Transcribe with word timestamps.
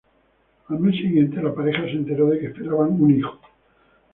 Al 0.69 0.79
mes 0.79 0.95
siguiente, 0.97 1.43
la 1.43 1.53
pareja 1.53 1.83
se 1.83 1.91
enteró 1.91 2.29
de 2.29 2.39
que 2.39 2.47
esperaban 2.47 2.99
un 2.99 3.11
hijo. 3.19 3.39